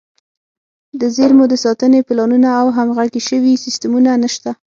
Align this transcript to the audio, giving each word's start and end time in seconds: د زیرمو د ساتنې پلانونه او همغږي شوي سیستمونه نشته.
د 1.01 1.01
زیرمو 1.15 1.45
د 1.49 1.55
ساتنې 1.65 1.99
پلانونه 2.07 2.49
او 2.59 2.67
همغږي 2.77 3.21
شوي 3.29 3.53
سیستمونه 3.65 4.11
نشته. 4.23 4.51